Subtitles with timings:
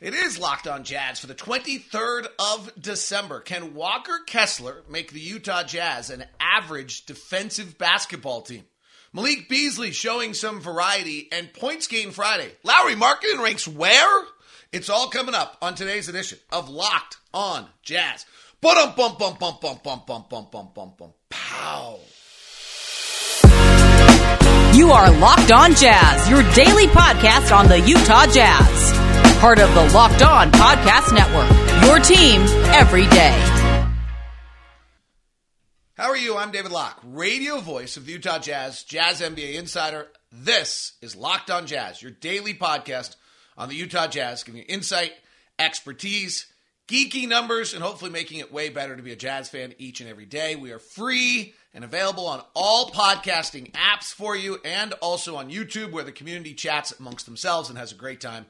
[0.00, 3.40] It is Locked On Jazz for the 23rd of December.
[3.40, 8.62] Can Walker Kessler make the Utah Jazz an average defensive basketball team?
[9.12, 12.48] Malik Beasley showing some variety and points gain Friday.
[12.62, 14.24] Lauri Markkanen ranks where?
[14.70, 18.24] It's all coming up on today's edition of Locked On Jazz.
[18.60, 21.12] Bum bum bum bum bum bum bum bum bum bum bum.
[21.28, 21.98] Pow.
[24.74, 29.07] You are Locked On Jazz, your daily podcast on the Utah Jazz.
[29.38, 31.48] Part of the Locked On Podcast Network.
[31.86, 32.40] Your team
[32.74, 33.30] every day.
[35.94, 36.36] How are you?
[36.36, 40.08] I'm David Locke, radio voice of the Utah Jazz, Jazz NBA insider.
[40.32, 43.14] This is Locked On Jazz, your daily podcast
[43.56, 45.12] on the Utah Jazz, giving you insight,
[45.56, 46.48] expertise,
[46.88, 50.10] geeky numbers, and hopefully making it way better to be a Jazz fan each and
[50.10, 50.56] every day.
[50.56, 55.92] We are free and available on all podcasting apps for you and also on YouTube
[55.92, 58.44] where the community chats amongst themselves and has a great time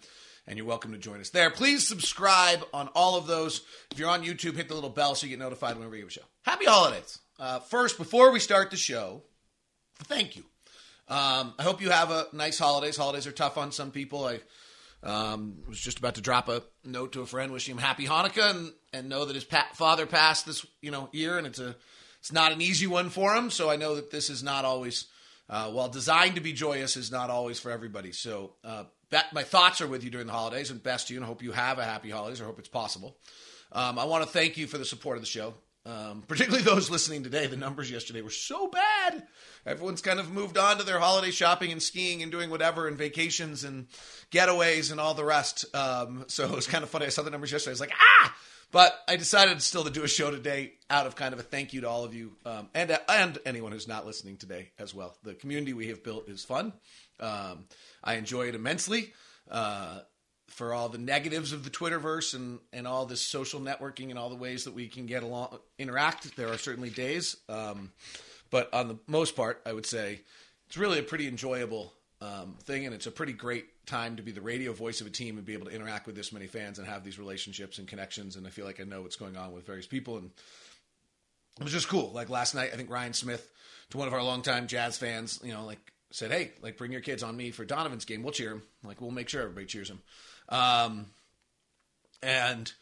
[0.49, 1.51] and you're welcome to join us there.
[1.51, 3.61] Please subscribe on all of those.
[3.91, 6.09] If you're on YouTube, hit the little bell so you get notified whenever we give
[6.09, 6.23] a show.
[6.43, 7.19] Happy holidays.
[7.39, 9.23] Uh, first, before we start the show,
[10.05, 10.45] thank you.
[11.07, 12.97] Um, I hope you have a nice holidays.
[12.97, 14.25] Holidays are tough on some people.
[14.25, 14.41] I
[15.03, 18.51] um, was just about to drop a note to a friend wishing him happy Hanukkah
[18.51, 21.77] and, and know that his pa- father passed this you know year and it's a
[22.19, 23.51] it's not an easy one for him.
[23.51, 25.07] So I know that this is not always
[25.49, 28.13] uh, while designed to be joyous is not always for everybody.
[28.13, 31.19] So uh, that, my thoughts are with you during the holidays and best to you
[31.19, 33.17] and I hope you have a happy holidays or hope it's possible.
[33.73, 35.55] Um, I want to thank you for the support of the show.
[35.87, 39.27] Um, particularly those listening today, the numbers yesterday were so bad.
[39.67, 42.99] Everyone's kind of moved on to their holiday shopping and skiing and doing whatever and
[42.99, 43.87] vacations and
[44.31, 45.65] getaways and all the rest.
[45.75, 47.07] Um, so it was kind of funny.
[47.07, 47.73] I saw the numbers yesterday.
[47.73, 48.35] I was like, ah!
[48.71, 51.73] But I decided still to do a show today out of kind of a thank
[51.73, 55.17] you to all of you um, and and anyone who's not listening today as well.
[55.23, 56.75] The community we have built is fun.
[57.19, 57.65] Um,
[58.05, 59.13] I enjoy it immensely.
[59.51, 60.01] Uh,
[60.49, 64.31] for all the negatives of the Twitterverse and, and all this social networking and all
[64.31, 67.37] the ways that we can get along interact, there are certainly days.
[67.49, 67.93] Um,
[68.51, 70.21] but on the most part, I would say
[70.67, 74.33] it's really a pretty enjoyable um, thing, and it's a pretty great time to be
[74.33, 76.79] the radio voice of a team and be able to interact with this many fans
[76.79, 78.37] and have these relationships and connections.
[78.37, 80.31] And I feel like I know what's going on with various people, and
[81.59, 82.13] it was just cool.
[82.13, 83.51] Like last night, I think Ryan Smith,
[83.91, 87.01] to one of our longtime Jazz fans, you know, like said, "Hey, like bring your
[87.01, 88.23] kids on me for Donovan's game.
[88.23, 88.63] We'll cheer him.
[88.85, 90.01] Like we'll make sure everybody cheers him."
[90.49, 91.07] Um,
[92.23, 92.73] and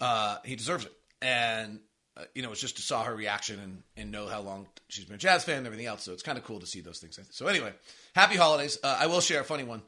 [0.00, 0.92] uh, he deserves it.
[1.22, 1.80] And
[2.16, 5.04] uh, you know, it's just to saw her reaction and, and know how long she's
[5.04, 6.02] been a Jazz fan and everything else.
[6.02, 7.18] So it's kind of cool to see those things.
[7.30, 7.72] So anyway,
[8.14, 8.78] happy holidays.
[8.82, 9.82] Uh, I will share a funny one.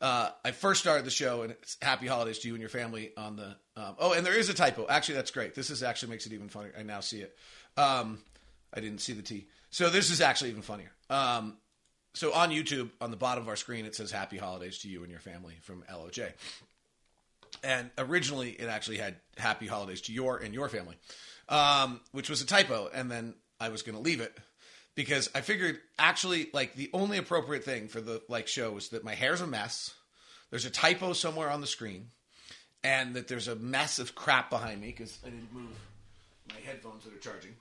[0.00, 3.12] Uh, I first started the show, and it's happy holidays to you and your family
[3.16, 3.56] on the.
[3.76, 4.86] Um, oh, and there is a typo.
[4.88, 5.54] Actually, that's great.
[5.54, 6.72] This is actually makes it even funnier.
[6.78, 7.36] I now see it.
[7.76, 8.18] Um,
[8.72, 9.46] I didn't see the T.
[9.70, 10.90] So this is actually even funnier.
[11.10, 11.56] Um,
[12.12, 15.02] so on YouTube, on the bottom of our screen, it says "Happy Holidays to you
[15.02, 16.32] and your family" from LOJ.
[17.62, 20.96] And originally, it actually had "Happy Holidays to your and your family,"
[21.48, 22.90] um, which was a typo.
[22.92, 24.36] And then I was going to leave it
[24.94, 29.04] because I figured actually, like the only appropriate thing for the like show is that
[29.04, 29.94] my hair's a mess.
[30.50, 32.08] There's a typo somewhere on the screen,
[32.82, 35.70] and that there's a mess of crap behind me because I didn't move
[36.48, 37.54] my headphones that are charging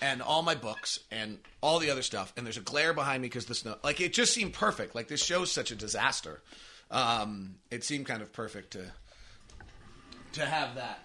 [0.00, 2.32] and all my books and all the other stuff.
[2.36, 3.76] And there's a glare behind me because the snow.
[3.82, 4.94] Like it just seemed perfect.
[4.94, 6.42] Like this show's such a disaster.
[6.90, 8.84] Um, it seemed kind of perfect to
[10.32, 11.00] to have that.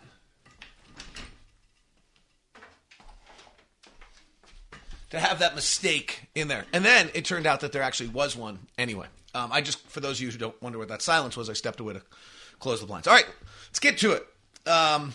[5.12, 8.36] To have that mistake in there, and then it turned out that there actually was
[8.36, 9.08] one anyway.
[9.34, 11.54] Um, I just, for those of you who don't wonder what that silence was, I
[11.54, 12.02] stepped away to
[12.60, 13.08] close the blinds.
[13.08, 13.26] All right,
[13.70, 14.28] let's get to it.
[14.70, 15.14] Um,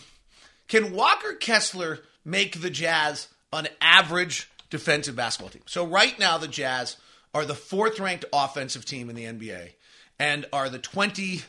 [0.67, 5.61] can Walker Kessler make the Jazz an average defensive basketball team.
[5.65, 6.97] So right now, the Jazz
[7.33, 9.71] are the fourth ranked offensive team in the NBA
[10.19, 11.41] and are the 20.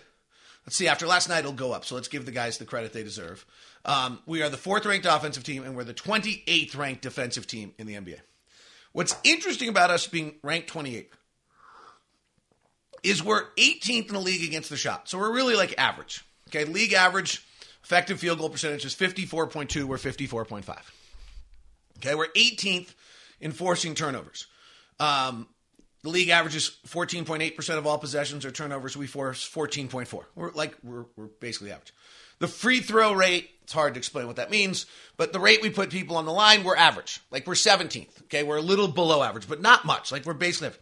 [0.67, 1.84] Let's see, after last night, it'll go up.
[1.84, 3.47] So let's give the guys the credit they deserve.
[3.84, 7.73] Um, we are the fourth ranked offensive team and we're the 28th ranked defensive team
[7.78, 8.19] in the NBA.
[8.97, 11.09] What's interesting about us being ranked 28th
[13.03, 15.11] is we're 18th in the league against the shot.
[15.11, 16.25] So we're really like average.
[16.49, 17.47] Okay, league average
[17.84, 20.78] effective field goal percentage is 54.2, we're 54.5.
[21.98, 22.95] Okay, we're 18th
[23.39, 24.47] in forcing turnovers.
[24.99, 25.47] Um,
[26.03, 28.97] the league averages 14.8% of all possessions are turnovers.
[28.97, 30.25] We force 14.4.
[30.34, 31.92] We're like we're, we're basically average.
[32.39, 34.86] The free throw rate, it's hard to explain what that means,
[35.16, 37.18] but the rate we put people on the line, we're average.
[37.33, 38.22] Like we're 17th.
[38.22, 40.13] Okay, we're a little below average, but not much.
[40.13, 40.78] Like we're basically.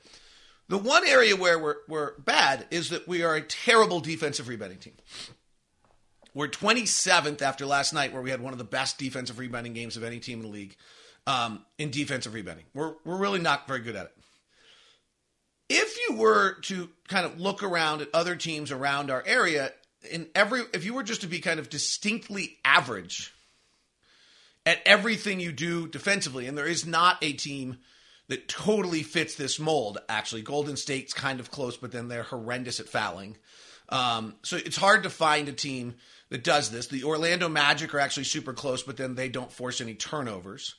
[0.68, 4.80] The one area where we're, we're bad is that we are a terrible defensive rebounding
[4.80, 4.92] team.
[6.34, 9.96] We're 27th after last night, where we had one of the best defensive rebounding games
[9.96, 10.76] of any team in the league
[11.26, 12.66] um, in defensive rebounding.
[12.74, 14.16] We're, we're really not very good at it.
[15.70, 19.72] If you were to kind of look around at other teams around our area,
[20.10, 23.32] in every if you were just to be kind of distinctly average
[24.66, 27.78] at everything you do defensively, and there is not a team
[28.28, 29.98] that totally fits this mold.
[30.08, 33.36] Actually, Golden State's kind of close, but then they're horrendous at fouling.
[33.90, 35.94] Um, so it's hard to find a team
[36.30, 36.86] that does this.
[36.86, 40.74] The Orlando Magic are actually super close, but then they don't force any turnovers.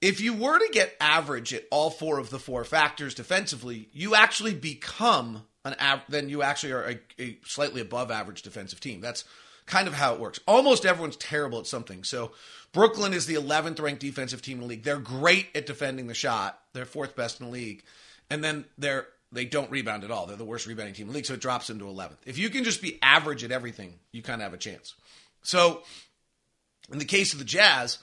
[0.00, 4.14] If you were to get average at all four of the four factors defensively, you
[4.14, 9.00] actually become an av- then you actually are a, a slightly above average defensive team.
[9.00, 9.24] That's
[9.66, 10.40] kind of how it works.
[10.46, 12.04] Almost everyone's terrible at something.
[12.04, 12.32] So
[12.72, 14.82] Brooklyn is the 11th ranked defensive team in the league.
[14.82, 16.58] They're great at defending the shot.
[16.72, 17.84] They're fourth best in the league.
[18.30, 20.26] And then they're they don't rebound at all.
[20.26, 22.18] They're the worst rebounding team in the league, so it drops into 11th.
[22.26, 24.94] If you can just be average at everything, you kind of have a chance.
[25.42, 25.82] So
[26.92, 27.98] in the case of the Jazz,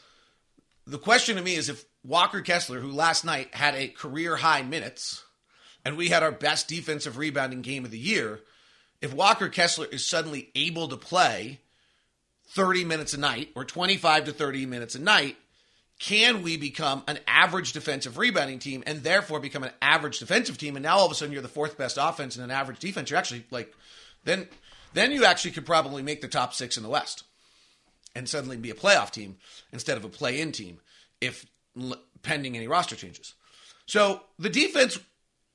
[0.87, 4.63] the question to me is if Walker Kessler, who last night had a career high
[4.63, 5.23] minutes,
[5.89, 8.41] and we had our best defensive rebounding game of the year,
[9.01, 11.61] if Walker Kessler is suddenly able to play
[12.49, 15.35] 30 minutes a night or 25 to 30 minutes a night,
[15.97, 20.75] can we become an average defensive rebounding team and therefore become an average defensive team?
[20.75, 23.09] And now all of a sudden you're the fourth best offense and an average defense.
[23.09, 23.73] You're actually like,
[24.25, 24.47] then,
[24.93, 27.23] then you actually could probably make the top six in the West
[28.13, 29.37] and suddenly be a playoff team
[29.73, 30.81] instead of a play in team
[31.19, 31.47] if
[32.21, 33.33] pending any roster changes.
[33.87, 34.99] So the defense,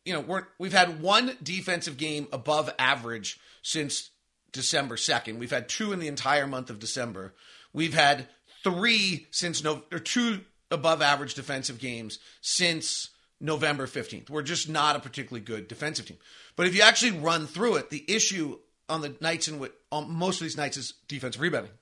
[0.05, 4.11] you know, we're, we've had one defensive game above average since
[4.53, 5.39] December 2nd.
[5.39, 7.35] We've had two in the entire month of December.
[7.73, 8.29] We've had
[8.62, 10.41] three since no or two
[10.71, 13.11] above average defensive games since
[13.41, 14.31] November 15th.
[14.31, 16.19] We're just not a particularly good defensive team.
[16.57, 18.59] But if you actually run through it, the issue
[18.89, 21.73] on the nights in which on most of these nights is defensive rebounding.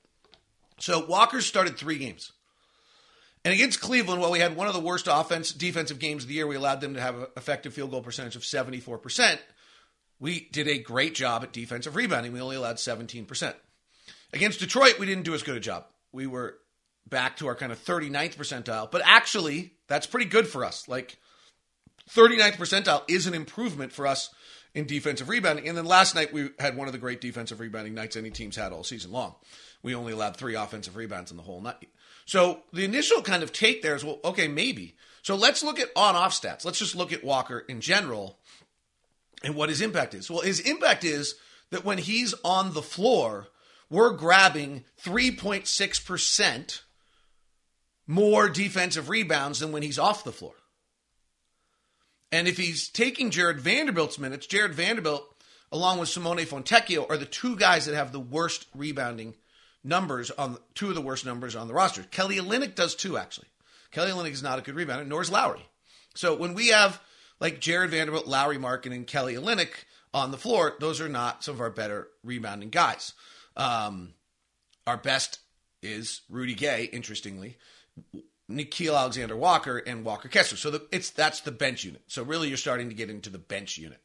[0.79, 2.31] So Walker started three games.
[3.45, 6.35] And against Cleveland, while we had one of the worst offense defensive games of the
[6.35, 9.37] year, we allowed them to have an effective field goal percentage of 74%.
[10.19, 12.31] We did a great job at defensive rebounding.
[12.31, 13.53] We only allowed 17%.
[14.31, 15.85] Against Detroit, we didn't do as good a job.
[16.13, 16.57] We were
[17.09, 20.87] back to our kind of 39th percentile, but actually, that's pretty good for us.
[20.87, 21.17] Like
[22.09, 24.29] 39th percentile is an improvement for us
[24.73, 25.67] in defensive rebounding.
[25.67, 28.55] And then last night, we had one of the great defensive rebounding nights any team's
[28.55, 29.35] had all season long.
[29.83, 31.89] We only allowed three offensive rebounds in the whole night.
[32.25, 34.95] So the initial kind of take there is, well, okay, maybe.
[35.21, 36.65] So let's look at on off stats.
[36.65, 38.39] Let's just look at Walker in general
[39.43, 40.29] and what his impact is.
[40.29, 41.35] Well, his impact is
[41.71, 43.47] that when he's on the floor,
[43.89, 46.81] we're grabbing 3.6%
[48.05, 50.55] more defensive rebounds than when he's off the floor.
[52.31, 55.23] And if he's taking Jarred Vanderbilt's minutes, Jarred Vanderbilt,
[55.71, 59.35] along with Simone Fontecchio, are the two guys that have the worst rebounding
[59.83, 62.03] numbers on two of the worst numbers on the roster.
[62.03, 63.47] Kelly Olynyk does too, actually.
[63.91, 65.65] Kelly Olynyk is not a good rebounder, nor is Lauri.
[66.15, 67.01] So when we have
[67.39, 69.71] like Jarred Vanderbilt, Lauri Markkanen, and Kelly Olynyk
[70.13, 73.13] on the floor, those are not some of our better rebounding guys.
[73.57, 74.13] Um,
[74.87, 75.39] our best
[75.81, 77.57] is Rudy Gay, interestingly,
[78.49, 80.57] Nickeil Alexander Walker, and Walker Kessler.
[80.57, 82.03] So the, it's that's the bench unit.
[82.07, 84.01] So really, you're starting to get into the bench unit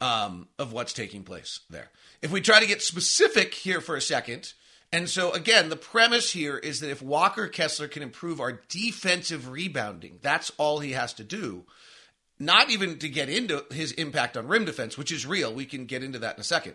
[0.00, 1.90] um, of what's taking place there.
[2.22, 4.52] If we try to get specific here for a second,
[4.92, 9.48] and so, again, the premise here is that if Walker Kessler can improve our defensive
[9.48, 11.64] rebounding, that's all he has to do.
[12.38, 15.52] Not even to get into his impact on rim defense, which is real.
[15.52, 16.74] We can get into that in a second.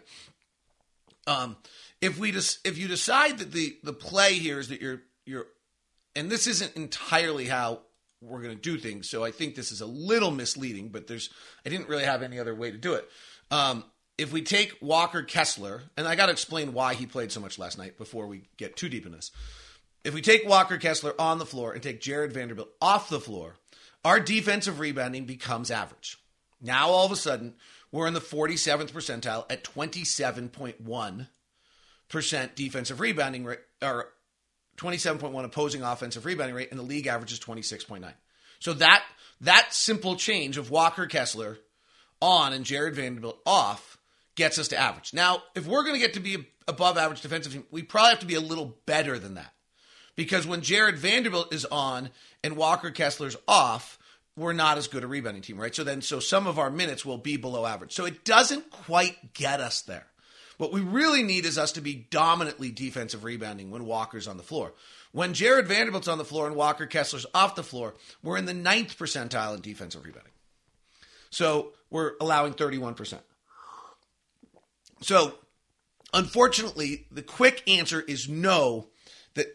[1.27, 1.57] Um,
[2.01, 5.47] if we just if you decide that the the play here is that you're you're,
[6.15, 7.81] and this isn't entirely how
[8.21, 10.89] we're going to do things, so I think this is a little misleading.
[10.89, 11.29] But there's
[11.65, 13.07] I didn't really have any other way to do it.
[13.51, 13.83] Um,
[14.19, 17.57] if we take Walker Kessler, and I got to explain why he played so much
[17.57, 19.31] last night before we get too deep in this.
[20.03, 23.55] If we take Walker Kessler on the floor and take Jarred Vanderbilt off the floor,
[24.03, 26.17] our defensive rebounding becomes average.
[26.61, 27.55] Now, all of a sudden,
[27.91, 34.09] we're in the 47th percentile at 27.1% defensive rebounding rate, or
[34.77, 38.13] 27.1 opposing offensive rebounding rate, and the league average is 26.9.
[38.59, 39.03] So that
[39.41, 41.59] that simple change of Walker Kessler
[42.21, 43.98] on and Jarred Vanderbilt off
[44.39, 45.13] gets us to average.
[45.13, 48.19] Now, if we're going to get to be above average defensive team, we probably have
[48.19, 49.53] to be a little better than that.
[50.15, 52.09] Because when Jarred Vanderbilt is on
[52.41, 53.99] and Walker Kessler's off,
[54.37, 55.75] we're not as good a rebounding team, right?
[55.75, 57.91] So then, so some of our minutes will be below average.
[57.91, 60.07] So it doesn't quite get us there.
[60.57, 64.43] What we really need is us to be dominantly defensive rebounding when Walker's on the
[64.43, 64.73] floor.
[65.11, 67.93] When Jarred Vanderbilt's on the floor and Walker Kessler's off the floor,
[68.23, 70.33] we're in the ninth percentile in defensive rebounding.
[71.29, 73.19] So we're allowing 31%.
[75.01, 75.35] So,
[76.13, 78.87] unfortunately, the quick answer is no.
[79.35, 79.47] That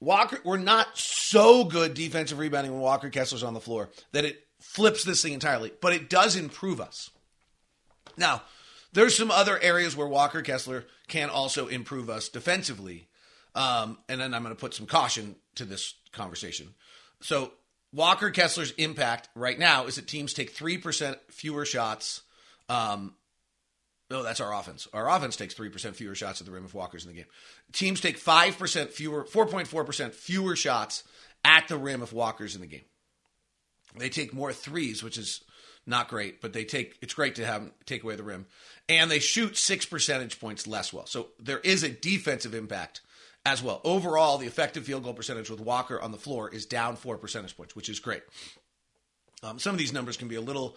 [0.00, 4.46] Walker, we're not so good defensive rebounding when Walker Kessler's on the floor that it
[4.60, 7.10] flips this thing entirely, but it does improve us.
[8.16, 8.42] Now,
[8.92, 13.08] there's some other areas where Walker Kessler can also improve us defensively.
[13.54, 16.74] Um, and then I'm going to put some caution to this conversation.
[17.20, 17.52] So
[17.92, 22.22] Walker Kessler's impact right now is that teams take three percent fewer shots.
[22.68, 23.14] Um,
[24.10, 24.86] no, that's our offense.
[24.92, 27.26] Our offense takes three percent fewer shots at the rim if Walker's in the game.
[27.72, 31.04] Teams take five percent fewer, four point four percent fewer shots
[31.44, 32.84] at the rim if Walker's in the game.
[33.96, 35.42] They take more threes, which is
[35.86, 38.46] not great, but they take it's great to have them take away the rim,
[38.88, 41.06] and they shoot six percentage points less well.
[41.06, 43.00] So there is a defensive impact
[43.44, 43.80] as well.
[43.84, 47.56] Overall, the effective field goal percentage with Walker on the floor is down four percentage
[47.56, 48.22] points, which is great.
[49.42, 50.76] Um, some of these numbers can be a little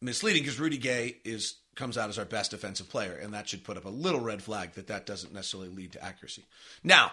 [0.00, 3.64] misleading because Rudy Gay is comes out as our best defensive player, and that should
[3.64, 6.44] put up a little red flag that that doesn't necessarily lead to accuracy.
[6.82, 7.12] Now,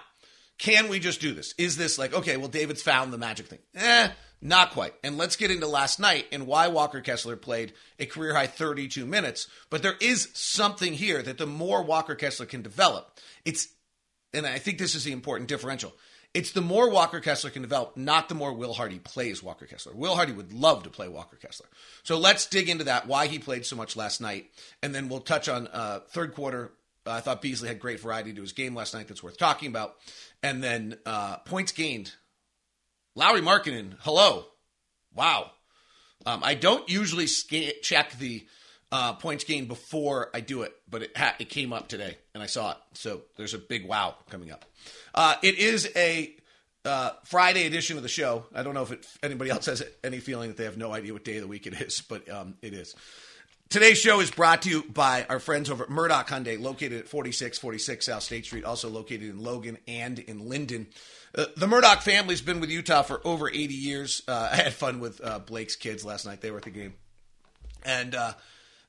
[0.57, 1.53] can we just do this?
[1.57, 2.37] Is this like okay?
[2.37, 3.59] Well, David's found the magic thing.
[3.75, 4.09] Eh,
[4.41, 4.93] not quite.
[5.03, 9.05] And let's get into last night and why Walker Kessler played a career high 32
[9.05, 9.47] minutes.
[9.69, 13.67] But there is something here that the more Walker Kessler can develop, it's
[14.33, 15.93] and I think this is the important differential.
[16.37, 19.95] It's the more Walker Kessler can develop, not the more Will Hardy plays Walker Kessler.
[19.95, 21.65] Will Hardy would love to play Walker Kessler.
[22.03, 24.51] So let's dig into that, why he played so much last night,
[24.83, 26.73] and then we'll touch on uh, third quarter.
[27.07, 29.67] Uh, I thought Beasley had great variety to his game last night that's worth talking
[29.69, 29.95] about.
[30.43, 32.13] And then uh, points gained.
[33.15, 34.45] Lauri Markkanen, hello.
[35.15, 35.49] Wow.
[36.27, 38.45] Um, I don't usually sca- check the
[38.91, 42.41] uh, points gained before I do it, but it ha- it came up today and
[42.41, 42.77] I saw it.
[42.93, 44.65] So there's a big wow coming up.
[45.13, 46.33] Uh, it is a
[46.85, 48.45] uh, Friday edition of the show.
[48.55, 51.13] I don't know if it, anybody else has any feeling that they have no idea
[51.13, 52.95] what day of the week it is, but um, it is.
[53.69, 57.09] Today's show is brought to you by our friends over at Murdock Hyundai, located at
[57.09, 60.87] 4646 South State Street, also located in Logan and in Lindon.
[61.35, 64.23] Uh, the Murdoch family's been with Utah for over 80 years.
[64.25, 66.39] Uh, I had fun with uh, Blake's kids last night.
[66.39, 66.93] They were at the game.
[67.83, 68.33] And uh,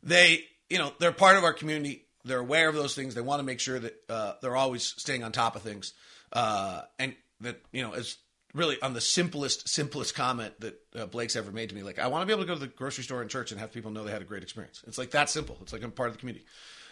[0.02, 2.04] they, you know, they're part of our community.
[2.24, 3.14] They're aware of those things.
[3.14, 5.92] They want to make sure that uh, they're always staying on top of things.
[6.32, 8.16] Uh, and that, you know, as
[8.54, 11.82] really on the simplest, simplest comment that uh, Blake's ever made to me.
[11.82, 13.60] Like, I want to be able to go to the grocery store and church and
[13.60, 14.82] have people know they had a great experience.
[14.86, 15.56] It's like that simple.
[15.62, 16.44] It's like I'm part of the community.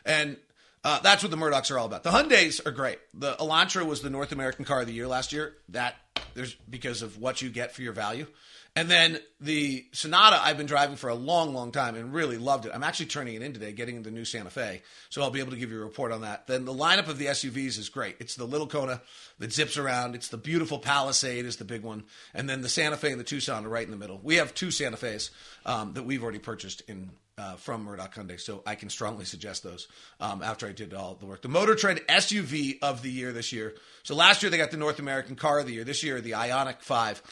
[0.05, 0.37] And
[0.85, 2.05] uh, that's what the Murdocks are all about.
[2.05, 2.99] The Hyundais are great.
[3.13, 5.55] The Elantra was the North American car of the year last year.
[5.71, 5.97] That
[6.37, 8.27] there's because of what you get for your value.
[8.77, 12.67] And then the Sonata I've been driving for a long, long time and really loved
[12.67, 12.73] it.
[12.75, 15.53] I'm actually turning it in today, getting the new Santa Fe, so I'll be able
[15.53, 16.47] to give you a report on that.
[16.47, 18.17] Then the lineup of the SUVs is great.
[18.21, 19.01] It's the little Kona
[19.39, 20.15] that zips around.
[20.15, 23.25] It's the beautiful Palisade is the big one, and then the Santa Fe and the
[23.25, 24.21] Tucson are right in the middle.
[24.23, 25.31] We have two Santa Fes
[25.65, 29.63] um, that we've already purchased in uh, from Murdock Hyundai, so I can strongly suggest
[29.63, 29.89] those
[30.21, 31.43] um, after I did all the work.
[31.43, 33.75] The Motor Trend SUV of the year this year.
[34.05, 35.85] So last year they got the North American Car of the Year.
[35.85, 37.23] This year the Ioniq Five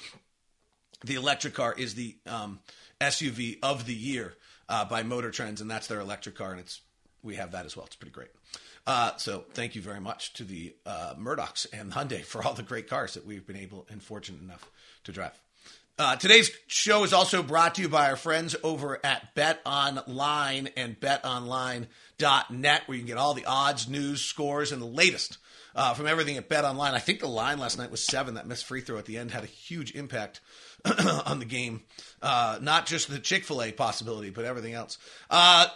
[1.04, 2.60] the electric car is the um,
[3.00, 4.34] SUV of the year
[4.68, 6.80] uh, by Motor Trends, and that's their electric car, and it's
[7.22, 7.86] we have that as well.
[7.86, 8.28] It's pretty great.
[8.86, 12.62] Uh, so thank you very much to the uh, Murdocks and Hyundai for all the
[12.62, 14.70] great cars that we've been able and fortunate enough
[15.04, 15.38] to drive.
[15.96, 20.68] Uh, today's show is also brought to you by our friends over at Bet Online
[20.76, 25.38] and BetOnline.net, where you can get all the odds, news, scores, and the latest
[25.76, 26.94] uh, from everything at Bet Online.
[26.94, 28.34] I think the line last night was seven.
[28.34, 30.40] That missed free throw at the end had a huge impact
[31.26, 31.82] on the game.
[32.20, 34.98] Uh, not just the Chick fil A possibility, but everything else.
[35.30, 35.66] Uh,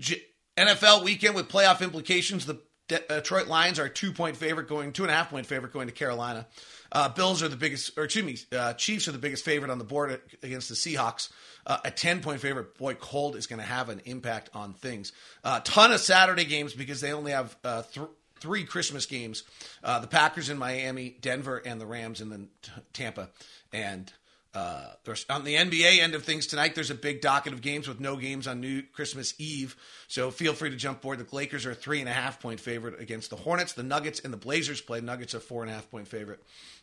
[0.00, 0.22] J-
[0.56, 2.46] NFL weekend with playoff implications.
[2.46, 5.46] The De- Detroit Lions are a two point favorite, going two and a half point
[5.46, 6.46] favorite going to Carolina.
[6.90, 9.78] Uh, Bills are the biggest, or excuse me, uh, Chiefs are the biggest favorite on
[9.78, 11.30] the board against the Seahawks.
[11.66, 12.78] Uh, a 10 point favorite.
[12.78, 15.12] Boy, cold is going to have an impact on things.
[15.44, 18.06] A uh, ton of Saturday games because they only have uh, th-
[18.40, 19.42] three Christmas games
[19.84, 23.28] uh, the Packers in Miami, Denver, and the Rams in the t- Tampa.
[23.72, 24.10] And
[24.58, 26.74] uh, there's on the NBA end of things tonight.
[26.74, 29.76] There's a big docket of games with no games on New Christmas Eve.
[30.08, 31.20] So feel free to jump board.
[31.20, 33.74] The Lakers are a three and a half point favorite against the Hornets.
[33.74, 35.00] The Nuggets and the Blazers play.
[35.00, 36.42] Nuggets are four and a half point favorite.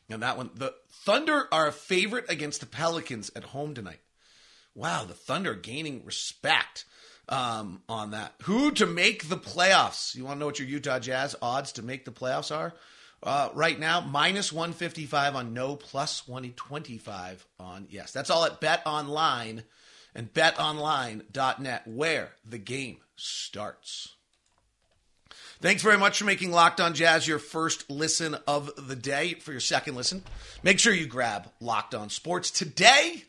[0.10, 4.00] And that one, the Thunder are a favorite against the Pelicans at home tonight.
[4.74, 6.86] Wow, the Thunder gaining respect
[7.28, 8.36] um, on that.
[8.44, 10.16] Who to make the playoffs?
[10.16, 12.74] You want to know what your Utah Jazz odds to make the playoffs are?
[13.26, 18.12] Uh, right now, minus 155 on no, plus 125 on yes.
[18.12, 19.64] That's all at Bet Online
[20.14, 24.14] and betonline.net, where the game starts.
[25.60, 29.34] Thanks very much for making Locked On Jazz your first listen of the day.
[29.34, 30.24] For your second listen,
[30.62, 33.24] make sure you grab Locked On Sports today.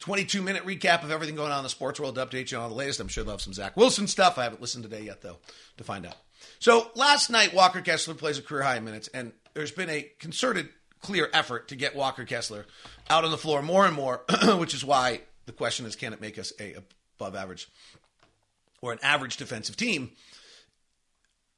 [0.00, 2.68] 22 minute recap of everything going on in the sports world to update you on
[2.68, 3.00] the latest.
[3.00, 4.36] I'm sure they'll have some Zach Wilson stuff.
[4.36, 5.38] I haven't listened today yet, though,
[5.78, 6.16] to find out.
[6.58, 10.10] So last night, Walker Kessler plays a career high in minutes, and there's been a
[10.18, 10.68] concerted,
[11.00, 12.66] clear effort to get Walker Kessler
[13.08, 14.22] out on the floor more and more,
[14.58, 16.76] which is why the question is, can it make us a
[17.18, 17.68] above average
[18.80, 20.10] or an average defensive team.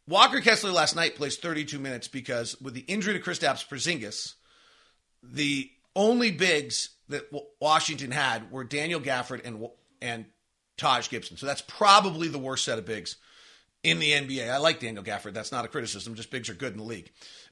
[0.07, 4.35] Walker Kessler last night plays 32 minutes because with the injury to Kristaps Porzingis,
[5.23, 9.67] the only bigs that Washington had were Daniel Gafford and
[10.01, 10.27] and
[10.77, 11.37] Taj Gibson.
[11.37, 13.17] So that's probably the worst set of bigs
[13.83, 14.51] in the NBA.
[14.51, 15.35] I like Daniel Gafford.
[15.35, 16.15] That's not a criticism.
[16.15, 17.11] Just bigs are good in the league.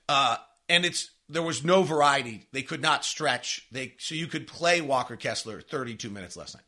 [0.09, 0.37] Uh,
[0.69, 2.47] and it's there was no variety.
[2.53, 3.67] They could not stretch.
[3.73, 6.65] They so you could play Walker Kessler 32 minutes last night.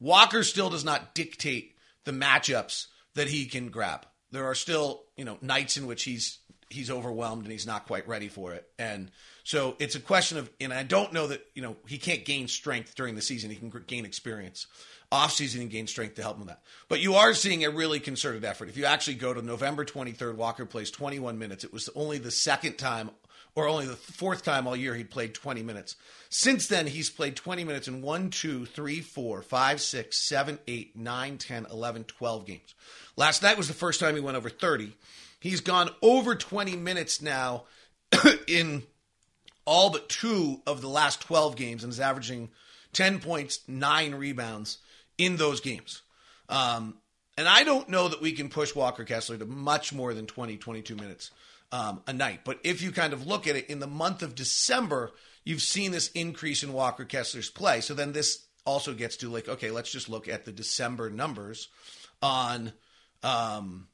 [0.00, 4.06] Walker still does not dictate the matchups that he can grab.
[4.30, 6.38] There are still, you know, nights in which he's
[6.70, 8.66] he's overwhelmed and he's not quite ready for it.
[8.78, 9.10] And
[9.44, 12.48] so it's a question of and I don't know that, you know, he can't gain
[12.48, 13.50] strength during the season.
[13.50, 14.66] He can gain experience
[15.12, 16.62] offseason and gain strength to help him with that.
[16.88, 18.68] But you are seeing a really concerted effort.
[18.68, 21.62] If you actually go to November 23rd, Walker plays 21 minutes.
[21.62, 23.10] It was only the second time
[23.54, 25.94] or only the fourth time all year he'd played 20 minutes.
[26.28, 30.96] Since then, he's played 20 minutes in 1, 2, 3, 4, 5, 6, 7, 8,
[30.96, 32.74] 9, 10, 11, 12 games.
[33.16, 34.96] Last night was the first time he went over 30.
[35.38, 37.64] He's gone over 20 minutes now
[38.48, 38.82] in
[39.64, 42.50] all but two of the last 12 games and is averaging
[42.92, 44.78] 10 points, nine rebounds
[45.18, 46.02] in those games.
[46.48, 46.96] Um,
[47.36, 50.56] and I don't know that we can push Walker Kessler to much more than 20,
[50.56, 51.30] 22 minutes
[51.72, 52.40] um, a night.
[52.44, 55.12] But if you kind of look at it in the month of December,
[55.44, 57.80] you've seen this increase in Walker Kessler's play.
[57.80, 61.68] So then this also gets to like, okay, let's just look at the December numbers
[62.22, 62.72] on
[63.22, 63.88] um,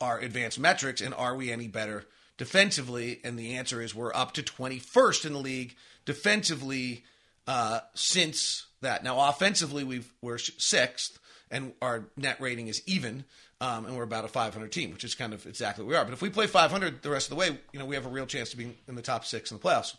[0.00, 3.20] our advanced metrics and are we any better defensively?
[3.24, 7.04] And the answer is we're up to 21st in the league defensively
[7.46, 9.04] uh, since that.
[9.04, 11.18] Now, offensively, we've, we're sixth
[11.50, 13.24] and our net rating is even.
[13.58, 16.04] Um, and we're about a 500 team, which is kind of exactly what we are.
[16.04, 18.10] But if we play 500 the rest of the way, you know, we have a
[18.10, 19.96] real chance to be in the top six in the playoffs.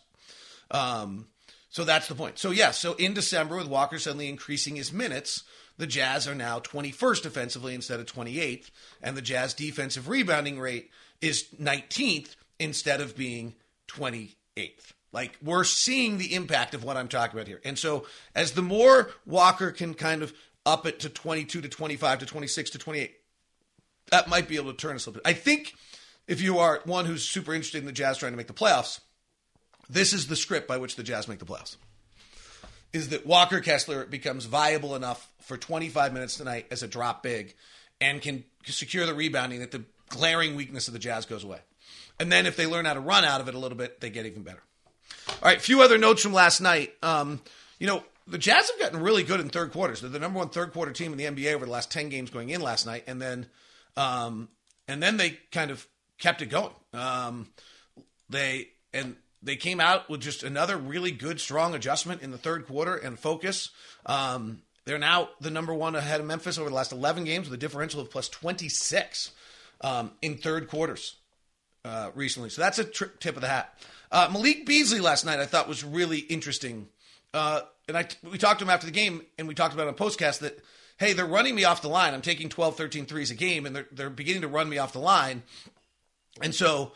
[0.70, 1.26] Um,
[1.68, 2.38] so that's the point.
[2.38, 5.42] So yes, yeah, so in December, with Walker suddenly increasing his minutes,
[5.76, 8.70] the Jazz are now 21st defensively instead of 28th,
[9.02, 10.90] and the Jazz defensive rebounding rate
[11.20, 13.54] is 19th instead of being
[13.88, 14.92] 28th.
[15.12, 17.60] Like we're seeing the impact of what I'm talking about here.
[17.64, 20.32] And so as the more Walker can kind of
[20.66, 23.14] up it to 22 to 25 to 26 to 28,
[24.10, 25.30] that might be able to turn us a little bit.
[25.30, 25.74] I think
[26.26, 29.00] if you are one who's super interested in the Jazz trying to make the playoffs,
[29.88, 31.76] this is the script by which the Jazz make the playoffs.
[32.92, 37.54] Is that Walker Kessler becomes viable enough for 25 minutes tonight as a drop big
[38.00, 41.58] and can secure the rebounding that the glaring weakness of the Jazz goes away.
[42.20, 44.10] And then if they learn how to run out of it a little bit, they
[44.10, 44.62] get even better.
[45.28, 46.92] All right, a few other notes from last night.
[47.02, 47.40] Um,
[47.78, 50.00] you know, the Jazz have gotten really good in third quarters.
[50.00, 52.30] They're the number one third quarter team in the NBA over the last 10 games
[52.30, 53.04] going in last night.
[53.06, 53.46] And then
[53.96, 54.48] um,
[54.86, 55.86] and then they kind of
[56.18, 56.72] kept it going.
[56.92, 57.48] Um,
[58.30, 62.66] they and they came out with just another really good, strong adjustment in the third
[62.66, 63.70] quarter and focus.
[64.06, 67.54] Um, they're now the number one ahead of Memphis over the last 11 games with
[67.54, 69.32] a differential of plus 26
[69.80, 71.16] um, in third quarters
[71.84, 72.50] uh, recently.
[72.50, 73.74] So that's a tri- tip of the hat.
[74.10, 76.88] Uh, Malik Beasley last night I thought was really interesting.
[77.34, 79.94] Uh, and I we talked to him after the game, and we talked about on
[79.94, 80.58] postcast that
[80.98, 82.12] hey, they're running me off the line.
[82.12, 84.92] I'm taking 12, 13 threes a game, and they're, they're beginning to run me off
[84.92, 85.44] the line.
[86.42, 86.92] And so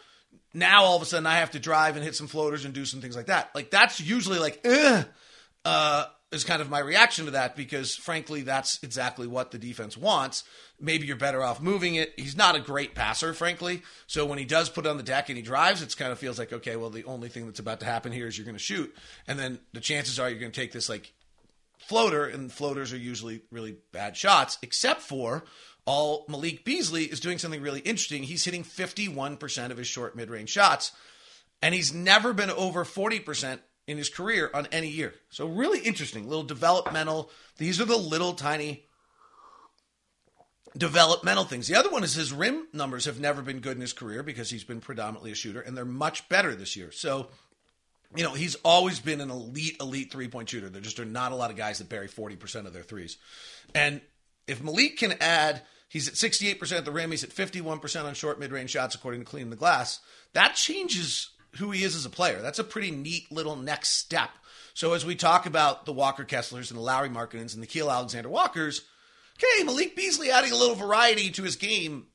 [0.52, 2.84] now all of a sudden I have to drive and hit some floaters and do
[2.84, 3.50] some things like that.
[3.54, 4.66] Like that's usually like,
[5.64, 9.96] uh, is kind of my reaction to that because frankly, that's exactly what the defense
[9.96, 10.44] wants.
[10.80, 12.12] Maybe you're better off moving it.
[12.16, 13.82] He's not a great passer, frankly.
[14.06, 16.38] So when he does put on the deck and he drives, it kind of feels
[16.38, 18.62] like, okay, well, the only thing that's about to happen here is you're going to
[18.62, 18.94] shoot.
[19.28, 21.12] And then the chances are you're going to take this like
[21.78, 25.44] floater, and floaters are usually really bad shots, except for
[25.84, 28.22] all Malik Beasley is doing something really interesting.
[28.22, 30.92] He's hitting 51% of his short mid range shots,
[31.60, 35.14] and he's never been over 40% in his career on any year.
[35.30, 37.30] So, really interesting, little developmental.
[37.58, 38.84] These are the little tiny
[40.76, 41.68] developmental things.
[41.68, 44.50] The other one is his rim numbers have never been good in his career because
[44.50, 46.92] he's been predominantly a shooter, and they're much better this year.
[46.92, 47.28] So,
[48.14, 50.68] you know, he's always been an elite, elite three point shooter.
[50.68, 53.16] There just are not a lot of guys that bury 40% of their threes.
[53.74, 54.00] And
[54.46, 58.38] if Malik can add, he's at 68% at the rim, he's at 51% on short
[58.38, 60.00] mid range shots, according to Clean the Glass.
[60.34, 62.40] That changes who he is as a player.
[62.40, 64.30] That's a pretty neat little next step.
[64.74, 67.90] So as we talk about the Walker Kesslers and the Lauri Markkanens and the Keel
[67.90, 68.82] Alexander Walkers,
[69.36, 72.06] okay, Malik Beasley adding a little variety to his game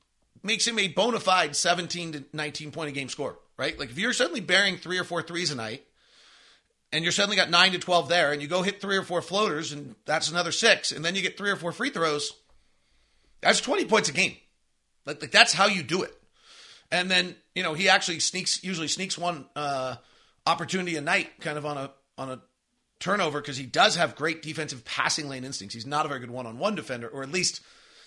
[0.43, 3.77] makes him a bona fide 17 to 19 point a game score, right?
[3.77, 5.83] Like if you're suddenly bearing three or four threes a night,
[6.91, 9.21] and you're suddenly got nine to 12 there, and you go hit three or four
[9.21, 12.31] floaters, and that's another six, and then you get three or four free throws,
[13.41, 14.37] that's 20 points a game.
[15.05, 16.13] Like, like that's how you do it.
[16.91, 19.95] And then, you know, he actually sneaks, usually sneaks one uh,
[20.45, 22.41] opportunity a night kind of on a, on a
[22.99, 25.75] turnover because he does have great defensive passing lane instincts.
[25.75, 27.61] He's not a very good one on one defender, or at least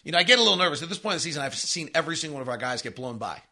[0.05, 0.83] you know, I get a little nervous.
[0.83, 2.97] At this point in the season, I've seen every single one of our guys get
[2.97, 3.43] blown by.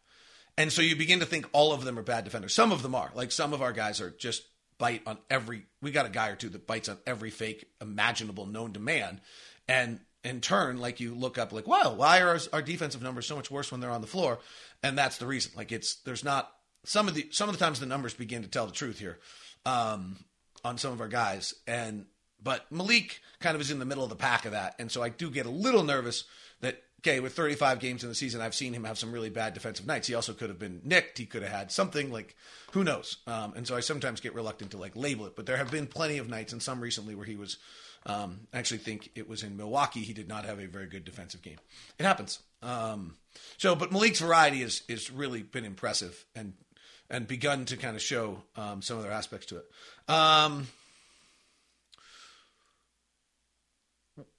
[0.57, 2.55] And so you begin to think all of them are bad defenders.
[2.55, 3.13] Some of them are.
[3.15, 4.43] Like some of our guys are just
[4.79, 8.47] bite on every we got a guy or two that bites on every fake imaginable
[8.47, 9.21] known to man.
[9.69, 13.27] And in turn, like you look up like, wow, why are our, our defensive numbers
[13.27, 14.39] so much worse when they're on the floor?
[14.83, 15.53] And that's the reason.
[15.57, 16.53] Like it's there's not
[16.85, 19.19] some of the some of the times the numbers begin to tell the truth here
[19.67, 20.17] um,
[20.65, 21.55] on some of our guys.
[21.67, 22.07] And
[22.43, 25.03] but Malik kind of is in the middle of the pack of that, and so
[25.03, 26.25] I do get a little nervous
[26.61, 29.55] that okay, with 35 games in the season, I've seen him have some really bad
[29.55, 30.09] defensive nights.
[30.09, 31.19] He also could have been nicked.
[31.19, 32.35] He could have had something like
[32.73, 33.19] who knows.
[33.27, 35.87] Um, and so I sometimes get reluctant to like label it, but there have been
[35.87, 37.59] plenty of nights, and some recently where he was.
[38.07, 40.01] Um, I actually think it was in Milwaukee.
[40.01, 41.59] He did not have a very good defensive game.
[41.99, 42.41] It happens.
[42.63, 43.17] Um,
[43.57, 46.55] so, but Malik's variety is is really been impressive and
[47.11, 50.13] and begun to kind of show um, some other aspects to it.
[50.13, 50.69] Um,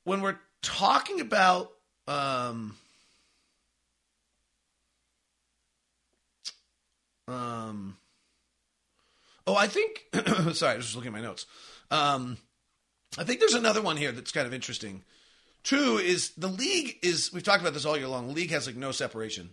[0.03, 1.71] when we're talking about
[2.07, 2.75] um,
[7.27, 7.97] um,
[9.45, 10.05] oh, I think.
[10.53, 11.45] sorry, I was just looking at my notes.
[11.91, 12.37] Um,
[13.17, 15.03] I think there's another one here that's kind of interesting.
[15.63, 17.33] Two is the league is.
[17.33, 18.27] We've talked about this all year long.
[18.27, 19.49] The league has like no separation.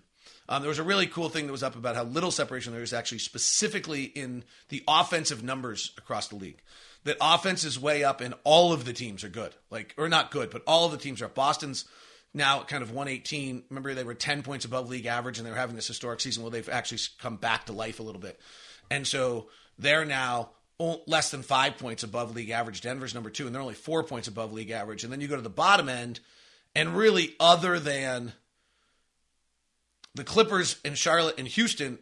[0.49, 2.83] Um, there was a really cool thing that was up about how little separation there
[2.83, 6.63] is actually specifically in the offensive numbers across the league.
[7.05, 9.53] That offense is way up and all of the teams are good.
[9.71, 11.35] Like, or not good, but all of the teams are up.
[11.35, 11.85] Boston's
[12.33, 13.65] now kind of 118.
[13.71, 16.43] Remember, they were 10 points above league average and they were having this historic season
[16.43, 18.39] where they've actually come back to life a little bit.
[18.91, 22.81] And so they're now less than five points above league average.
[22.81, 25.05] Denver's number two, and they're only four points above league average.
[25.05, 26.21] And then you go to the bottom end,
[26.75, 28.33] and really, other than
[30.15, 31.99] the Clippers and Charlotte and Houston,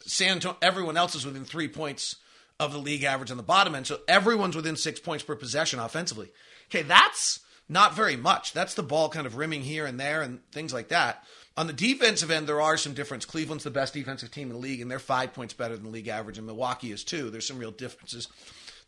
[0.00, 2.16] San Antonio, everyone else is within three points
[2.60, 3.86] of the league average on the bottom end.
[3.86, 6.30] So everyone's within six points per possession offensively.
[6.68, 8.52] Okay, that's not very much.
[8.52, 11.24] That's the ball kind of rimming here and there and things like that.
[11.56, 13.30] On the defensive end, there are some differences.
[13.30, 15.90] Cleveland's the best defensive team in the league, and they're five points better than the
[15.90, 17.30] league average, and Milwaukee is too.
[17.30, 18.28] There's some real differences.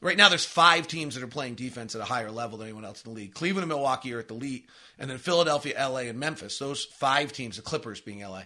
[0.00, 2.84] Right now, there's five teams that are playing defense at a higher level than anyone
[2.84, 3.34] else in the league.
[3.34, 4.64] Cleveland and Milwaukee are at the lead,
[4.98, 6.58] and then Philadelphia, LA, and Memphis.
[6.58, 8.42] Those five teams, the Clippers being LA,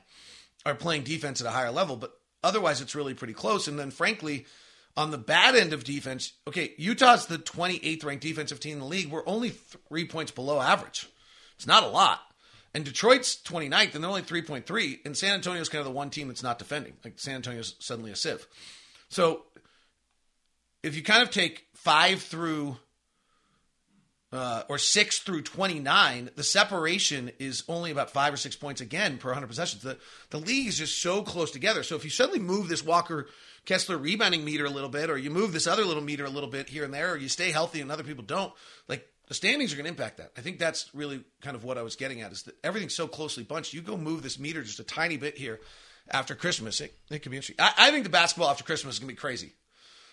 [0.66, 1.96] are playing defense at a higher level.
[1.96, 2.12] But
[2.44, 3.68] otherwise, it's really pretty close.
[3.68, 4.46] And then, frankly,
[4.96, 8.84] on the bad end of defense, okay, Utah's the 28th ranked defensive team in the
[8.84, 9.10] league.
[9.10, 11.08] We're only three points below average.
[11.56, 12.20] It's not a lot.
[12.72, 15.00] And Detroit's 29th, and they're only 3.3.
[15.04, 16.94] And San Antonio's kind of the one team that's not defending.
[17.04, 18.46] Like San Antonio's suddenly a sieve.
[19.08, 19.42] So
[20.82, 22.76] if you kind of take five through
[24.32, 29.18] uh, or six through 29, the separation is only about five or six points again
[29.18, 29.82] per 100 possessions.
[29.82, 29.98] The,
[30.30, 31.82] the league is just so close together.
[31.82, 33.26] So if you suddenly move this Walker
[33.64, 36.48] Kessler rebounding meter a little bit, or you move this other little meter a little
[36.48, 38.52] bit here and there, or you stay healthy and other people don't,
[38.88, 40.32] like the standings are going to impact that.
[40.36, 43.06] I think that's really kind of what I was getting at is that everything's so
[43.06, 43.72] closely bunched.
[43.72, 45.60] You go move this meter just a tiny bit here
[46.10, 47.54] after Christmas, it, it could be interesting.
[47.60, 49.52] I, I think the basketball after Christmas is going to be crazy.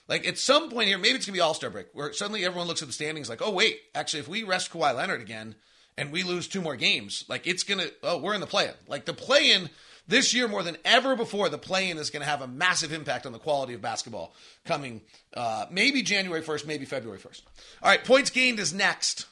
[0.07, 2.45] Like at some point here, maybe it's going to be All Star break, where suddenly
[2.45, 5.55] everyone looks at the standings like, oh, wait, actually, if we rest Kawhi Leonard again
[5.97, 8.67] and we lose two more games, like it's going to, oh, we're in the play
[8.67, 8.73] in.
[8.87, 9.71] Like the play in
[10.07, 12.93] this year, more than ever before, the play in is going to have a massive
[12.93, 14.33] impact on the quality of basketball
[14.65, 15.01] coming
[15.33, 17.41] uh, maybe January 1st, maybe February 1st.
[17.83, 19.25] All right, points gained is next.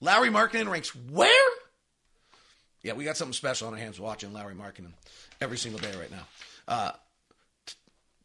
[0.00, 1.50] Lauri Markkanen ranks where?
[2.82, 4.92] Yeah, we got something special on our hands watching Lauri Markkanen
[5.40, 6.26] every single day right now.
[6.66, 6.92] Uh,
[7.66, 7.74] t-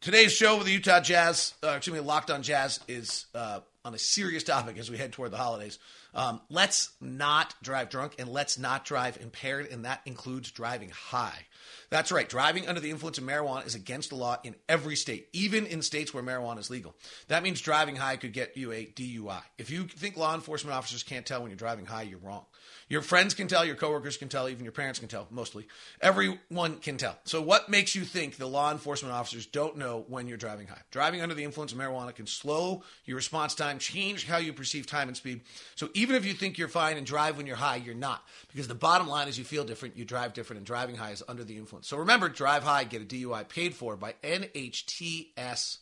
[0.00, 3.94] today's show with the Utah Jazz, uh, excuse me, Locked on Jazz, is uh, on
[3.94, 5.78] a serious topic as we head toward the holidays.
[6.14, 11.46] Um, let's not drive drunk and let's not drive impaired, and that includes driving high.
[11.90, 12.28] That's right.
[12.28, 15.82] Driving under the influence of marijuana is against the law in every state, even in
[15.82, 16.94] states where marijuana is legal.
[17.28, 19.42] That means driving high could get you a DUI.
[19.58, 22.44] If you think law enforcement officers can't tell when you're driving high, you're wrong.
[22.88, 25.68] Your friends can tell, your coworkers can tell, even your parents can tell, mostly.
[26.00, 27.16] Everyone can tell.
[27.22, 30.82] So, what makes you think the law enforcement officers don't know when you're driving high?
[30.90, 34.88] Driving under the influence of marijuana can slow your response time, change how you perceive
[34.88, 35.42] time and speed.
[35.76, 38.24] So, even if you think you're fine and drive when you're high, you're not.
[38.50, 41.22] Because the bottom line is you feel different, you drive different, and driving high is
[41.28, 41.88] under the influence.
[41.88, 45.76] So, remember, drive high, get a DUI paid for by NHTSA.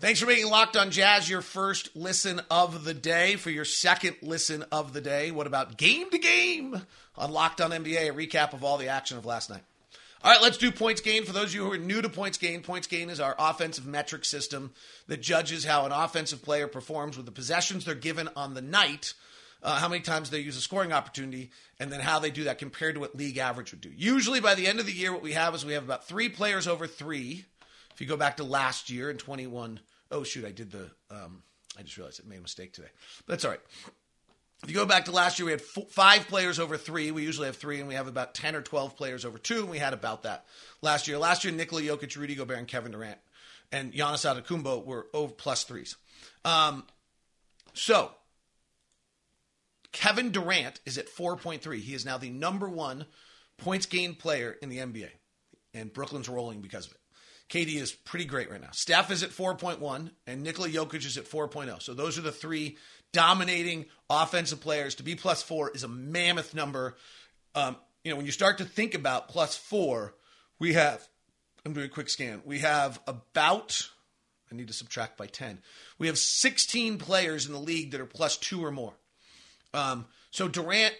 [0.00, 3.36] Thanks for making Locked on Jazz your first listen of the day.
[3.36, 6.80] For your second listen of the day, what about game to game
[7.18, 8.08] on Locked on NBA?
[8.08, 9.62] A recap of all the action of last night.
[10.22, 11.24] All right, let's do points gain.
[11.24, 13.86] For those of you who are new to points gain, points gain is our offensive
[13.86, 14.72] metric system
[15.06, 19.14] that judges how an offensive player performs with the possessions they're given on the night,
[19.62, 22.58] uh, how many times they use a scoring opportunity, and then how they do that
[22.58, 23.92] compared to what league average would do.
[23.96, 26.28] Usually by the end of the year, what we have is we have about three
[26.28, 27.46] players over three.
[27.92, 29.80] If you go back to last year in 21
[30.10, 30.90] Oh shoot, I did the.
[31.10, 31.42] Um,
[31.78, 32.88] I just realized I made a mistake today.
[33.26, 33.60] But that's all right.
[34.62, 37.10] If you go back to last year, we had f- five players over three.
[37.10, 39.70] We usually have three, and we have about 10 or 12 players over two, and
[39.70, 40.44] we had about that
[40.82, 41.16] last year.
[41.16, 43.18] Last year, Nikola Jokic, Rudy Gobert, and Kevin Durant
[43.72, 45.96] and Giannis Antetokounmpo were over plus threes.
[46.44, 46.84] Um,
[47.72, 48.10] so,
[49.92, 51.78] Kevin Durant is at 4.3.
[51.80, 53.06] He is now the number one
[53.58, 55.08] points gained player in the NBA,
[55.74, 56.98] and Brooklyn's rolling because of it.
[57.50, 58.70] KD is pretty great right now.
[58.72, 61.82] Steph is at 4.1, and Nikola Jokic is at 4.0.
[61.82, 62.76] So those are the three
[63.12, 64.96] dominating offensive players.
[64.96, 66.96] To be plus four is a mammoth number.
[67.54, 70.14] Um, you know, when you start to think about plus four,
[70.58, 71.06] we have,
[71.64, 73.88] I'm doing a quick scan, we have about,
[74.50, 75.58] I need to subtract by 10,
[75.98, 78.94] we have 16 players in the league that are plus two or more.
[79.74, 80.94] Um, so Durant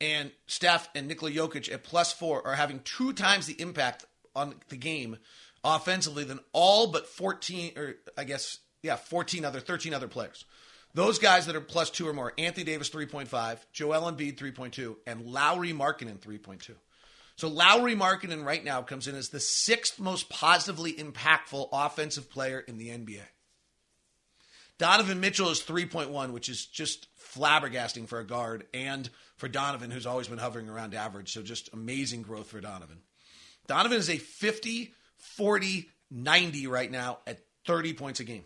[0.00, 4.54] and Steph and Nikola Jokic at plus four are having two times the impact on
[4.68, 5.18] the game
[5.62, 10.44] offensively than all but 14, or I guess, yeah, 14 other, 13 other players.
[10.92, 15.26] Those guys that are plus two or more Anthony Davis 3.5, Joel Embiid 3.2, and
[15.26, 16.72] Lauri Markkanen 3.2.
[17.36, 22.58] So Lauri Markkanen right now comes in as the sixth most positively impactful offensive player
[22.60, 23.22] in the NBA.
[24.78, 30.06] Donovan Mitchell is 3.1, which is just flabbergasting for a guard and for Donovan, who's
[30.06, 31.32] always been hovering around average.
[31.32, 32.98] So just amazing growth for Donovan.
[33.66, 38.44] Donovan is a 50, 40, 90 right now at 30 points a game.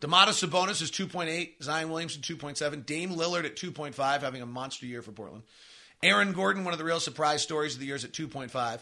[0.00, 5.00] Domantas Sabonis is 2.8, Zion Williamson 2.7, Dame Lillard at 2.5, having a monster year
[5.00, 5.44] for Portland.
[6.02, 8.80] Aaron Gordon, one of the real surprise stories of the year, is at 2.5.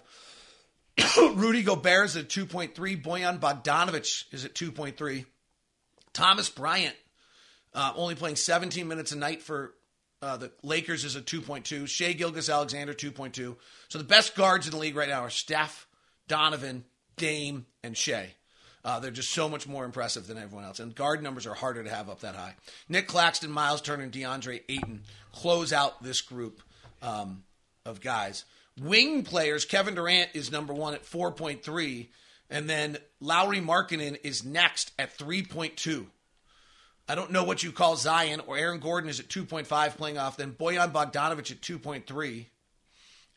[1.36, 2.74] Rudy Gobert is at 2.3.
[3.02, 5.24] Bojan Bogdanovic is at 2.3.
[6.12, 6.96] Thomas Bryant,
[7.74, 9.74] uh, only playing 17 minutes a night for
[10.20, 11.86] uh, the Lakers, is at 2.2.
[11.86, 13.56] Shai Gilgeous-Alexander, 2.2.
[13.88, 15.86] So the best guards in the league right now are Steph,
[16.26, 16.84] Donovan,
[17.16, 18.34] Dame, and Shai.
[18.84, 20.78] Uh, they're just so much more impressive than everyone else.
[20.78, 22.54] And guard numbers are harder to have up that high.
[22.88, 26.60] Nick Claxton, Miles Turner, and DeAndre Ayton close out this group
[27.00, 27.44] um,
[27.86, 28.44] of guys.
[28.80, 32.08] Wing players, Kevin Durant is number one at 4.3,
[32.50, 36.06] and then Lauri Markkanen is next at 3.2.
[37.08, 40.36] I don't know what you call Zion, or Aaron Gordon is at 2.5 playing off,
[40.36, 42.46] then Bojan Bogdanovic at 2.3.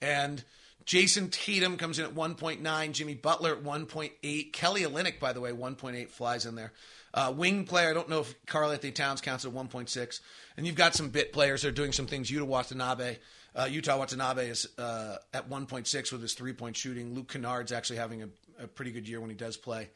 [0.01, 0.43] And
[0.87, 2.91] Jayson Tatum comes in at 1.9.
[2.93, 4.53] Jimmy Butler at 1.8.
[4.53, 6.71] Kelly Olynyk, by the way, 1.8 flies in there.
[7.13, 10.21] Uh, wing player, I don't know if Karl-Anthony Towns counts at 1.6.
[10.55, 12.31] And you've got some bit players that are doing some things.
[12.31, 13.17] Yuta Watanabe,
[13.53, 17.13] uh, Yuta Watanabe is uh, at 1.6 with his three point shooting.
[17.13, 18.29] Luke Kennard's actually having a,
[18.63, 19.89] a, pretty good year when he does play.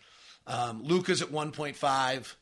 [0.46, 2.36] Um, Luka's at 1.5.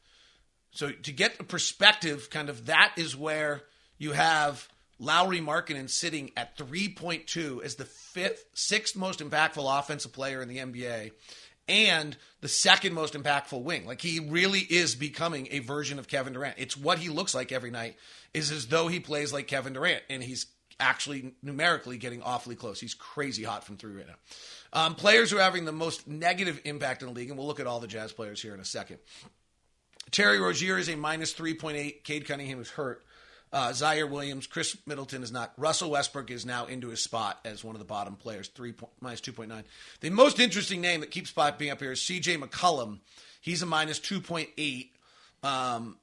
[0.71, 3.61] So to get a perspective, kind of that is where
[3.99, 4.67] you have
[4.99, 10.57] Lauri Markkanen sitting at 3.2 as the fifth, sixth most impactful offensive player in the
[10.57, 11.11] NBA
[11.69, 13.85] and the second most impactful wing.
[13.85, 16.55] Like he really is becoming a version of Kevin Durant.
[16.57, 17.95] It's what he looks like every night
[18.33, 20.47] is as though he plays like Kevin Durant and he's
[20.79, 22.79] actually numerically getting awfully close.
[22.79, 24.15] He's crazy hot from three right now.
[24.71, 27.59] Um, players who are having the most negative impact in the league, and we'll look
[27.59, 28.99] at all the Jazz players here in a second.
[30.11, 32.03] Terry Rozier is a minus 3.8.
[32.03, 33.03] Cade Cunningham is hurt.
[33.51, 35.53] Uh, Ziaire Williams, Khris Middleton is not.
[35.57, 38.91] Russell Westbrook is now into his spot as one of the bottom players, three point,
[39.01, 39.63] minus 2.9.
[40.01, 42.99] The most interesting name that keeps popping up here is CJ McCollum.
[43.41, 44.89] He's a minus 2.8.
[45.41, 45.97] Um,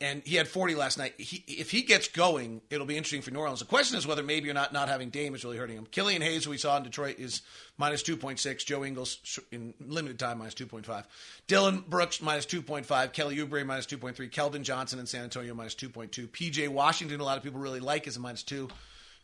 [0.00, 1.14] and he had 40 last night.
[1.18, 3.60] He, if he gets going, it'll be interesting for New Orleans.
[3.60, 5.86] The question is whether maybe or not not having Dame is really hurting him.
[5.86, 7.42] Killian Hayes, who we saw in Detroit, is
[7.78, 8.66] minus 2.6.
[8.66, 11.04] Joe Ingles in limited time minus 2.5.
[11.46, 13.12] Dillon Brooks minus 2.5.
[13.12, 14.30] Kelly Oubre minus 2.3.
[14.30, 16.28] Keldon Johnson in San Antonio minus 2.2.
[16.28, 18.68] PJ Washington, a lot of people really like, is a minus 2.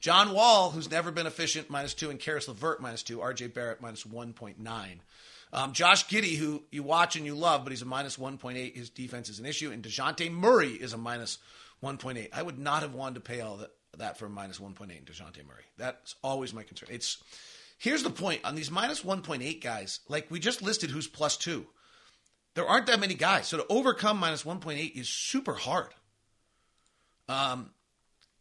[0.00, 2.10] John Wall, who's never been efficient, minus 2.
[2.10, 3.18] And Caris LeVert, minus 2.
[3.18, 4.54] RJ Barrett, minus 1.9.
[5.52, 8.76] Um, Josh Giddey, who you watch and you love, but he's a minus 1.8.
[8.76, 9.72] His defense is an issue.
[9.72, 11.38] And DeJounte Murray is a minus
[11.82, 12.28] 1.8.
[12.32, 15.04] I would not have wanted to pay all that, that for a minus 1.8 in
[15.04, 15.64] DeJounte Murray.
[15.76, 16.90] That's always my concern.
[16.92, 17.18] It's
[17.80, 21.66] Here's the point on these minus 1.8 guys, like we just listed who's plus two.
[22.54, 23.46] There aren't that many guys.
[23.46, 25.94] So to overcome minus 1.8 is super hard.
[27.26, 27.70] Um,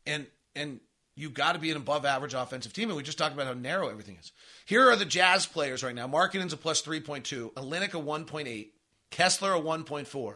[0.06, 0.82] and, and,
[1.20, 2.90] You've got to be an above average offensive team.
[2.90, 4.32] And we just talked about how narrow everything is.
[4.66, 6.08] Here are the Jazz players right now.
[6.08, 8.70] Markkanen's a plus 3.2, Olynyk a 1.8,
[9.12, 10.36] Kessler a 1.4.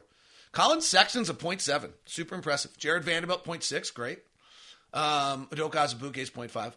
[0.51, 1.91] Collin Sexton's a 0.7.
[2.05, 2.77] Super impressive.
[2.77, 3.93] Jarred Vanderbilt, 0.6.
[3.93, 4.19] Great.
[4.93, 6.73] Um, Udoka Azubuike's 0.5.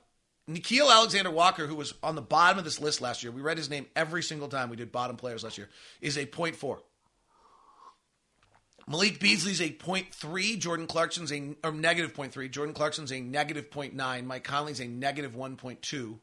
[0.48, 3.58] Nickeil Alexander Walker, who was on the bottom of this list last year, we read
[3.58, 5.68] his name every single time we did bottom players last year,
[6.00, 6.78] is a 0.4.
[8.88, 10.58] Malik Beasley's a 0.3.
[10.58, 12.50] Jordan Clarkson's a or negative 0.3.
[12.50, 14.24] Jordan Clarkson's a negative 0.9.
[14.24, 16.18] Mike Conley's a negative 1.2.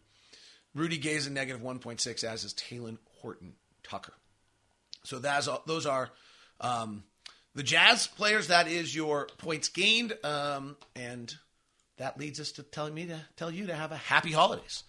[0.74, 4.14] Rudy Gay's a negative 1.6, as is Talen Horton Tucker.
[5.04, 6.10] So that's those are
[6.62, 7.04] um,
[7.54, 10.14] the Jazz players, that is your points gained.
[10.24, 11.34] Um, and
[11.98, 14.84] that leads us to telling me to tell you to have a happy holidays.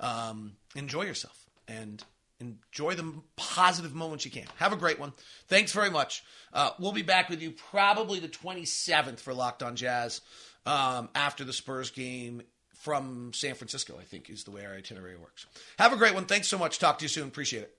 [0.00, 2.02] Um, enjoy yourself and
[2.40, 4.46] enjoy the positive moments you can.
[4.56, 5.12] Have a great one.
[5.48, 6.24] Thanks very much.
[6.52, 10.20] Uh, we'll be back with you probably the 27th for Locked On Jazz
[10.66, 12.42] um, after the Spurs game
[12.74, 15.46] from San Francisco, I think is the way our itinerary works.
[15.78, 16.24] Have a great one.
[16.24, 16.78] Thanks so much.
[16.78, 17.28] Talk to you soon.
[17.28, 17.76] Appreciate it.